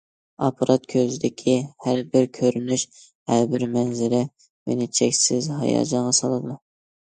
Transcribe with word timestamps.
ئاپپارات 0.43 0.85
كۆزىدىكى 0.93 1.53
ھەر 1.87 2.01
بىر 2.15 2.25
كۆرۈنۈش، 2.37 2.85
ھەر 3.33 3.45
بىر 3.53 3.67
مەنزىرە 3.75 4.23
مېنى 4.73 4.89
چەكسىز 5.01 5.51
ھاياجانغا 5.61 6.17
سالىدۇ. 6.23 6.59